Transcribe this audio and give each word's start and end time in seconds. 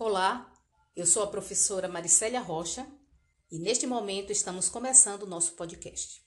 Olá, 0.00 0.48
eu 0.94 1.04
sou 1.04 1.24
a 1.24 1.26
professora 1.26 1.88
Maricélia 1.88 2.38
Rocha 2.38 2.86
e 3.50 3.58
neste 3.58 3.84
momento 3.84 4.30
estamos 4.30 4.68
começando 4.68 5.24
o 5.24 5.28
nosso 5.28 5.54
podcast. 5.54 6.22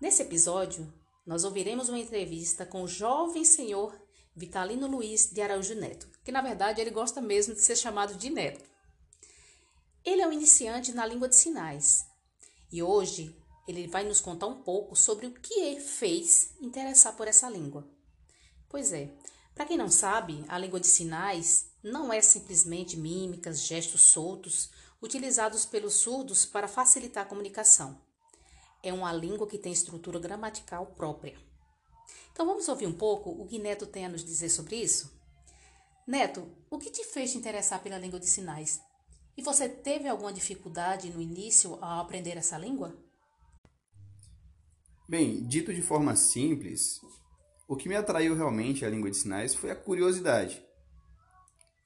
Nesse 0.00 0.22
episódio, 0.22 0.90
nós 1.26 1.44
ouviremos 1.44 1.90
uma 1.90 1.98
entrevista 1.98 2.64
com 2.64 2.82
o 2.82 2.88
jovem 2.88 3.44
senhor 3.44 3.94
Vitalino 4.34 4.86
Luiz 4.86 5.30
de 5.30 5.42
Araújo 5.42 5.74
Neto, 5.74 6.08
que 6.24 6.32
na 6.32 6.40
verdade 6.40 6.80
ele 6.80 6.90
gosta 6.90 7.20
mesmo 7.20 7.52
de 7.54 7.60
ser 7.60 7.76
chamado 7.76 8.14
de 8.14 8.30
Neto. 8.30 8.64
Ele 10.02 10.22
é 10.22 10.26
um 10.26 10.32
iniciante 10.32 10.92
na 10.92 11.04
língua 11.04 11.28
de 11.28 11.36
sinais 11.36 12.06
e 12.72 12.82
hoje 12.82 13.36
ele 13.68 13.86
vai 13.86 14.02
nos 14.02 14.22
contar 14.22 14.46
um 14.46 14.62
pouco 14.62 14.96
sobre 14.96 15.26
o 15.26 15.34
que 15.34 15.60
ele 15.60 15.80
fez 15.82 16.54
interessar 16.58 17.14
por 17.18 17.28
essa 17.28 17.50
língua. 17.50 17.86
Pois 18.66 18.94
é, 18.94 19.14
para 19.54 19.66
quem 19.66 19.76
não 19.76 19.88
sabe, 19.88 20.44
a 20.48 20.58
língua 20.58 20.80
de 20.80 20.86
sinais 20.86 21.70
não 21.82 22.12
é 22.12 22.20
simplesmente 22.20 22.96
mímicas, 22.96 23.62
gestos 23.62 24.00
soltos 24.00 24.70
utilizados 25.00 25.66
pelos 25.66 25.94
surdos 25.94 26.46
para 26.46 26.68
facilitar 26.68 27.24
a 27.24 27.28
comunicação. 27.28 28.00
É 28.82 28.92
uma 28.92 29.12
língua 29.12 29.46
que 29.46 29.58
tem 29.58 29.72
estrutura 29.72 30.18
gramatical 30.18 30.86
própria. 30.86 31.36
Então 32.32 32.46
vamos 32.46 32.68
ouvir 32.68 32.86
um 32.86 32.92
pouco 32.92 33.30
o 33.30 33.46
que 33.46 33.58
Neto 33.58 33.86
tem 33.86 34.06
a 34.06 34.08
nos 34.08 34.24
dizer 34.24 34.48
sobre 34.48 34.76
isso? 34.76 35.12
Neto, 36.06 36.50
o 36.70 36.78
que 36.78 36.90
te 36.90 37.04
fez 37.04 37.32
te 37.32 37.38
interessar 37.38 37.82
pela 37.82 37.98
língua 37.98 38.18
de 38.18 38.26
sinais? 38.26 38.80
E 39.36 39.42
você 39.42 39.68
teve 39.68 40.08
alguma 40.08 40.32
dificuldade 40.32 41.10
no 41.10 41.20
início 41.20 41.74
ao 41.80 42.00
aprender 42.00 42.36
essa 42.36 42.58
língua? 42.58 42.96
Bem, 45.08 45.46
dito 45.46 45.72
de 45.74 45.82
forma 45.82 46.16
simples, 46.16 47.00
o 47.68 47.76
que 47.76 47.88
me 47.88 47.96
atraiu 47.96 48.34
realmente 48.34 48.84
à 48.84 48.90
língua 48.90 49.10
de 49.10 49.16
sinais 49.16 49.54
foi 49.54 49.70
a 49.70 49.76
curiosidade. 49.76 50.62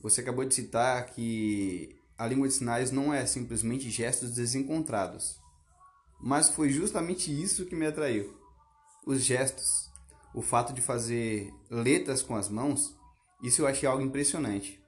Você 0.00 0.20
acabou 0.20 0.44
de 0.44 0.54
citar 0.54 1.06
que 1.06 1.96
a 2.16 2.26
língua 2.26 2.48
de 2.48 2.54
sinais 2.54 2.90
não 2.90 3.12
é 3.12 3.24
simplesmente 3.24 3.90
gestos 3.90 4.32
desencontrados, 4.32 5.38
mas 6.20 6.50
foi 6.50 6.70
justamente 6.70 7.30
isso 7.30 7.66
que 7.66 7.76
me 7.76 7.86
atraiu. 7.86 8.38
Os 9.06 9.22
gestos, 9.22 9.90
o 10.34 10.42
fato 10.42 10.72
de 10.72 10.80
fazer 10.80 11.52
letras 11.70 12.22
com 12.22 12.36
as 12.36 12.48
mãos, 12.48 12.94
isso 13.42 13.62
eu 13.62 13.66
achei 13.66 13.88
algo 13.88 14.04
impressionante. 14.04 14.78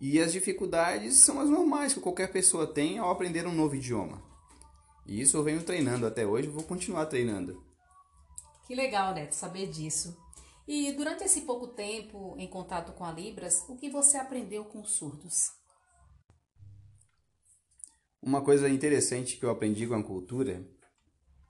E 0.00 0.20
as 0.20 0.32
dificuldades 0.32 1.16
são 1.18 1.40
as 1.40 1.50
normais 1.50 1.92
que 1.92 2.00
qualquer 2.00 2.30
pessoa 2.30 2.66
tem 2.66 2.98
ao 2.98 3.10
aprender 3.10 3.46
um 3.46 3.54
novo 3.54 3.74
idioma. 3.74 4.22
E 5.06 5.20
isso 5.20 5.36
eu 5.36 5.42
venho 5.42 5.62
treinando 5.62 6.06
até 6.06 6.26
hoje 6.26 6.48
e 6.48 6.50
vou 6.50 6.62
continuar 6.62 7.06
treinando. 7.06 7.67
Que 8.68 8.74
legal, 8.74 9.14
Neto, 9.14 9.32
saber 9.32 9.68
disso. 9.68 10.14
E 10.66 10.92
durante 10.92 11.24
esse 11.24 11.40
pouco 11.40 11.68
tempo 11.68 12.34
em 12.36 12.46
contato 12.46 12.92
com 12.92 13.02
a 13.02 13.10
Libras, 13.10 13.64
o 13.66 13.74
que 13.74 13.88
você 13.88 14.18
aprendeu 14.18 14.62
com 14.66 14.82
os 14.82 14.90
surdos? 14.90 15.52
Uma 18.20 18.42
coisa 18.42 18.68
interessante 18.68 19.38
que 19.38 19.44
eu 19.46 19.48
aprendi 19.48 19.86
com 19.86 19.94
a 19.94 20.02
cultura 20.02 20.68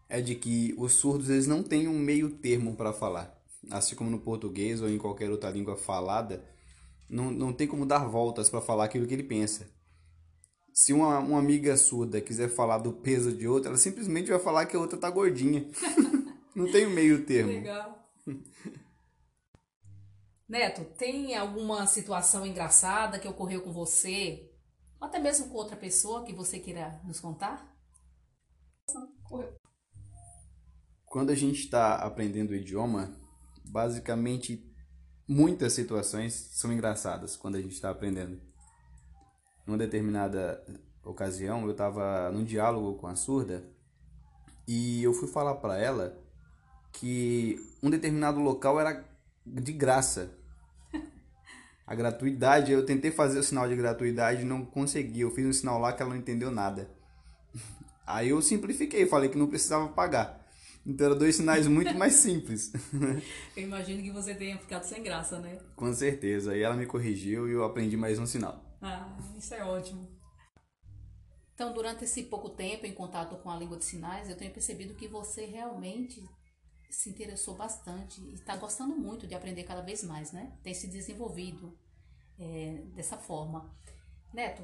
é 0.08 0.20
de 0.20 0.36
que 0.36 0.72
os 0.78 0.92
surdos 0.92 1.28
eles 1.28 1.48
não 1.48 1.61
têm 1.61 1.89
um 1.89 1.98
meio 1.98 2.39
termo 2.39 2.77
para 2.77 2.92
falar. 2.92 3.36
Assim 3.69 3.96
como 3.96 4.11
no 4.11 4.20
português 4.20 4.80
ou 4.80 4.89
em 4.89 4.96
qualquer 4.96 5.28
outra 5.28 5.50
língua 5.50 5.77
falada, 5.77 6.48
não, 7.11 7.33
não 7.33 7.52
tem 7.52 7.66
como 7.66 7.84
dar 7.84 8.06
voltas 8.06 8.48
para 8.48 8.61
falar 8.61 8.84
aquilo 8.84 9.08
que 9.08 9.14
ele 9.14 9.24
pensa. 9.24 9.69
Se 10.72 10.92
uma, 10.92 11.19
uma 11.19 11.41
amiga 11.41 11.77
surda 11.77 12.20
quiser 12.20 12.48
falar 12.48 12.78
do 12.78 12.92
peso 12.92 13.33
de 13.33 13.48
outra, 13.48 13.70
ela 13.70 13.77
simplesmente 13.77 14.30
vai 14.30 14.39
falar 14.39 14.66
que 14.66 14.77
a 14.77 14.80
outra 14.80 14.96
tá 14.96 15.11
gordinha. 15.11 15.69
não 16.59 16.73
tem 16.73 16.89
meio 16.89 17.25
termo. 17.25 17.53
Legal. 17.53 18.11
Neto, 20.48 20.84
tem 20.97 21.37
alguma 21.37 21.87
situação 21.87 22.45
engraçada 22.45 23.19
que 23.19 23.28
ocorreu 23.28 23.62
com 23.62 23.73
você, 23.73 24.51
ou 25.01 25.06
até 25.06 25.19
mesmo 25.19 25.48
com 25.48 25.55
outra 25.55 25.77
pessoa 25.77 26.25
que 26.25 26.33
você 26.33 26.59
queira 26.59 27.01
nos 27.05 27.20
contar? 27.20 27.77
Quando 31.05 31.30
a 31.30 31.35
gente 31.35 31.61
está 31.61 31.96
aprendendo 31.96 32.51
o 32.51 32.57
idioma, 32.57 33.14
basicamente 33.64 34.67
muitas 35.29 35.75
situações 35.75 36.33
são 36.35 36.73
engraçadas 36.73 37.36
quando 37.36 37.57
a 37.57 37.61
gente 37.61 37.75
está 37.75 37.90
aprendendo. 37.90 38.40
Numa 39.67 39.79
determinada 39.79 40.64
ocasião, 41.05 41.64
eu 41.64 41.73
estava 41.73 42.33
num 42.33 42.45
diálogo 42.45 42.98
com 42.98 43.07
a 43.07 43.14
surda 43.14 43.70
e 44.67 45.02
eu 45.02 45.13
fui 45.13 45.29
falar 45.29 45.57
para 45.57 45.79
ela 45.79 46.27
que 46.93 47.57
um 47.83 47.91
determinado 47.91 48.41
local 48.41 48.81
era 48.81 49.05
de 49.47 49.73
graça 49.73 50.39
a 51.89 51.95
gratuidade, 51.95 52.71
eu 52.71 52.85
tentei 52.85 53.11
fazer 53.11 53.39
o 53.39 53.43
sinal 53.43 53.67
de 53.67 53.75
gratuidade 53.75 54.43
e 54.43 54.45
não 54.45 54.63
consegui. 54.63 55.23
Eu 55.23 55.31
fiz 55.31 55.47
um 55.47 55.53
sinal 55.55 55.81
lá 55.81 55.91
que 55.91 56.03
ela 56.03 56.11
não 56.11 56.21
entendeu 56.21 56.51
nada. 56.51 56.91
Aí 58.07 58.29
eu 58.29 58.43
simplifiquei, 58.43 59.07
falei 59.07 59.31
que 59.31 59.39
não 59.39 59.47
precisava 59.47 59.89
pagar. 59.89 60.47
Então 60.85 61.07
eram 61.07 61.17
dois 61.17 61.37
sinais 61.37 61.67
muito 61.67 61.95
mais 61.95 62.13
simples. 62.21 62.71
Eu 63.57 63.63
imagino 63.63 64.03
que 64.03 64.11
você 64.11 64.35
tenha 64.35 64.59
ficado 64.59 64.83
sem 64.83 65.03
graça, 65.03 65.39
né? 65.39 65.59
Com 65.75 65.91
certeza. 65.95 66.53
Aí 66.53 66.61
ela 66.61 66.77
me 66.77 66.85
corrigiu 66.85 67.49
e 67.49 67.53
eu 67.53 67.65
aprendi 67.65 67.97
mais 67.97 68.19
um 68.19 68.27
sinal. 68.27 68.63
Ah, 68.83 69.17
isso 69.39 69.55
é 69.55 69.65
ótimo. 69.65 70.07
Então, 71.55 71.73
durante 71.73 72.05
esse 72.05 72.25
pouco 72.25 72.51
tempo 72.51 72.85
em 72.85 72.93
contato 72.93 73.35
com 73.37 73.51
a 73.51 73.57
língua 73.57 73.79
de 73.79 73.87
sinais, 73.87 74.29
eu 74.29 74.37
tenho 74.37 74.53
percebido 74.53 74.95
que 74.95 75.09
você 75.09 75.47
realmente 75.47 76.23
se 76.91 77.11
interessou 77.11 77.55
bastante 77.55 78.21
e 78.21 78.35
está 78.35 78.57
gostando 78.57 78.97
muito 78.97 79.27
de 79.27 79.35
aprender 79.35 79.65
cada 79.65 79.83
vez 79.83 80.03
mais, 80.03 80.33
né? 80.33 80.57
Tem 80.63 80.75
se 80.75 80.87
desenvolvido 80.87 81.79
é, 82.39 82.83
dessa 82.95 83.17
forma. 83.17 83.75
Neto, 84.33 84.63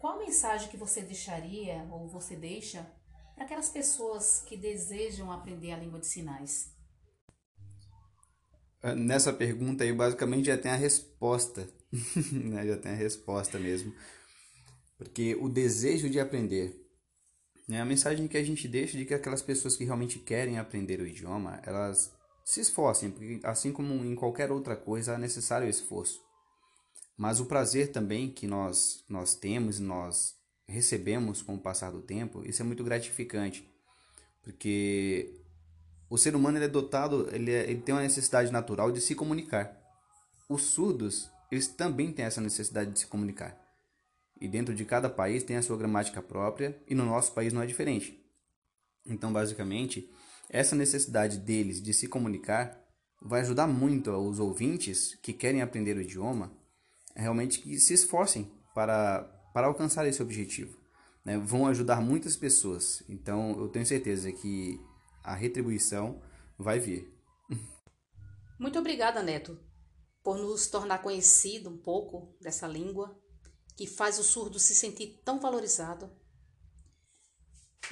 qual 0.00 0.18
mensagem 0.18 0.68
que 0.68 0.76
você 0.76 1.02
deixaria 1.02 1.86
ou 1.90 2.08
você 2.08 2.36
deixa 2.36 2.86
para 3.34 3.44
aquelas 3.44 3.68
pessoas 3.68 4.42
que 4.46 4.56
desejam 4.56 5.30
aprender 5.30 5.72
a 5.72 5.78
língua 5.78 6.00
de 6.00 6.06
sinais? 6.06 6.72
Ah, 8.82 8.94
nessa 8.94 9.32
pergunta 9.32 9.84
aí, 9.84 9.92
basicamente 9.92 10.46
já 10.46 10.56
tem 10.56 10.70
a 10.70 10.76
resposta, 10.76 11.68
né? 12.32 12.66
já 12.66 12.76
tem 12.76 12.92
a 12.92 12.96
resposta 12.96 13.58
mesmo. 13.58 13.92
Porque 14.96 15.36
o 15.36 15.48
desejo 15.48 16.08
de 16.08 16.18
aprender 16.18 16.87
né? 17.68 17.82
A 17.82 17.84
mensagem 17.84 18.26
que 18.26 18.38
a 18.38 18.42
gente 18.42 18.66
deixa 18.66 18.96
de 18.96 19.04
que 19.04 19.12
aquelas 19.12 19.42
pessoas 19.42 19.76
que 19.76 19.84
realmente 19.84 20.18
querem 20.18 20.58
aprender 20.58 21.00
o 21.00 21.06
idioma, 21.06 21.60
elas 21.64 22.16
se 22.42 22.60
esforcem, 22.60 23.10
porque 23.10 23.40
assim 23.44 23.70
como 23.70 23.92
em 24.04 24.14
qualquer 24.14 24.50
outra 24.50 24.74
coisa, 24.74 25.12
é 25.12 25.18
necessário 25.18 25.68
esforço. 25.68 26.26
Mas 27.16 27.40
o 27.40 27.46
prazer 27.46 27.92
também 27.92 28.30
que 28.30 28.46
nós, 28.46 29.04
nós 29.08 29.34
temos 29.34 29.78
nós 29.78 30.34
recebemos 30.66 31.42
com 31.42 31.56
o 31.56 31.60
passar 31.60 31.90
do 31.90 32.00
tempo, 32.00 32.42
isso 32.46 32.62
é 32.62 32.64
muito 32.64 32.84
gratificante. 32.84 33.68
Porque 34.42 35.34
o 36.08 36.16
ser 36.16 36.34
humano 36.34 36.56
ele 36.56 36.64
é 36.64 36.68
dotado, 36.68 37.28
ele, 37.34 37.50
é, 37.50 37.70
ele 37.70 37.82
tem 37.82 37.94
uma 37.94 38.02
necessidade 38.02 38.50
natural 38.50 38.90
de 38.90 39.00
se 39.00 39.14
comunicar. 39.14 39.76
Os 40.48 40.62
surdos, 40.62 41.30
eles 41.50 41.68
também 41.68 42.12
têm 42.12 42.24
essa 42.24 42.40
necessidade 42.40 42.92
de 42.92 43.00
se 43.00 43.06
comunicar. 43.06 43.58
E 44.40 44.48
dentro 44.48 44.74
de 44.74 44.84
cada 44.84 45.10
país 45.10 45.42
tem 45.42 45.56
a 45.56 45.62
sua 45.62 45.76
gramática 45.76 46.22
própria 46.22 46.80
e 46.86 46.94
no 46.94 47.04
nosso 47.04 47.32
país 47.32 47.52
não 47.52 47.62
é 47.62 47.66
diferente. 47.66 48.22
Então, 49.06 49.32
basicamente, 49.32 50.10
essa 50.48 50.76
necessidade 50.76 51.38
deles 51.38 51.82
de 51.82 51.92
se 51.92 52.06
comunicar 52.06 52.78
vai 53.20 53.40
ajudar 53.40 53.66
muito 53.66 54.10
os 54.10 54.38
ouvintes 54.38 55.16
que 55.22 55.32
querem 55.32 55.62
aprender 55.62 55.96
o 55.96 56.00
idioma 56.00 56.52
realmente 57.14 57.60
que 57.60 57.78
se 57.78 57.94
esforcem 57.94 58.50
para, 58.74 59.22
para 59.52 59.66
alcançar 59.66 60.06
esse 60.06 60.22
objetivo. 60.22 60.78
Né? 61.24 61.36
Vão 61.36 61.66
ajudar 61.66 62.00
muitas 62.00 62.36
pessoas. 62.36 63.02
Então, 63.08 63.58
eu 63.58 63.68
tenho 63.68 63.84
certeza 63.84 64.30
que 64.30 64.80
a 65.22 65.34
retribuição 65.34 66.22
vai 66.56 66.78
vir. 66.78 67.12
Muito 68.58 68.78
obrigada, 68.78 69.22
Neto, 69.22 69.58
por 70.22 70.38
nos 70.38 70.68
tornar 70.68 70.98
conhecido 70.98 71.68
um 71.70 71.76
pouco 71.76 72.36
dessa 72.40 72.66
língua 72.66 73.18
que 73.78 73.86
faz 73.86 74.18
o 74.18 74.24
surdo 74.24 74.58
se 74.58 74.74
sentir 74.74 75.22
tão 75.24 75.38
valorizado. 75.38 76.10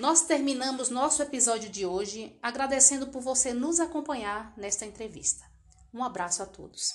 Nós 0.00 0.22
terminamos 0.22 0.90
nosso 0.90 1.22
episódio 1.22 1.70
de 1.70 1.86
hoje 1.86 2.36
agradecendo 2.42 3.06
por 3.06 3.22
você 3.22 3.54
nos 3.54 3.78
acompanhar 3.78 4.52
nesta 4.56 4.84
entrevista. 4.84 5.44
Um 5.94 6.02
abraço 6.02 6.42
a 6.42 6.46
todos. 6.46 6.92